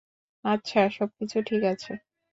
[0.45, 1.91] আচ্ছা, সবকিছু ঠিক আছে।